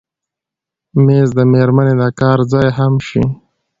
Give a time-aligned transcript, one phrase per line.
[1.05, 3.23] مېز د مېرمنې د کار ځای هم شي.